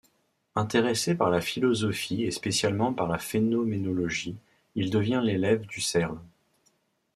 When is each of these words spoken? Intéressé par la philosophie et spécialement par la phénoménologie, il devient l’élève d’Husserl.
Intéressé 0.55 1.13
par 1.13 1.29
la 1.29 1.41
philosophie 1.41 2.23
et 2.23 2.31
spécialement 2.31 2.91
par 2.91 3.07
la 3.07 3.19
phénoménologie, 3.19 4.35
il 4.73 4.89
devient 4.89 5.21
l’élève 5.23 5.63
d’Husserl. 5.67 6.17